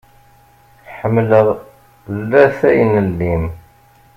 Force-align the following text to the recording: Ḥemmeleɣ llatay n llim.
Ḥemmeleɣ 0.97 1.47
llatay 2.19 2.79
n 2.91 2.95
llim. 3.17 3.43